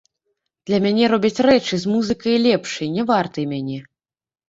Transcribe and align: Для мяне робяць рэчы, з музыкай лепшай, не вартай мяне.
Для 0.69 0.79
мяне 0.85 1.09
робяць 1.13 1.43
рэчы, 1.47 1.73
з 1.85 1.93
музыкай 1.93 2.35
лепшай, 2.49 2.93
не 2.99 3.09
вартай 3.15 3.51
мяне. 3.57 3.79